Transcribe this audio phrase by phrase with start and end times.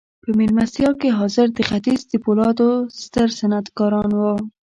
[0.23, 2.69] په مېلمستیا کې حاضر د ختیځ د پولادو
[3.01, 4.33] ستر صنعتکاران وو